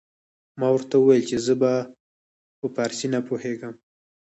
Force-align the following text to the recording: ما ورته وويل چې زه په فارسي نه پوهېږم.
ما 0.59 0.67
ورته 0.73 0.95
وويل 0.97 1.23
چې 1.29 1.37
زه 1.45 1.53
په 2.63 2.67
فارسي 2.75 3.07
نه 3.15 3.19
پوهېږم. 3.27 3.73